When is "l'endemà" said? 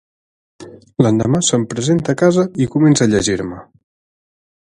1.05-1.41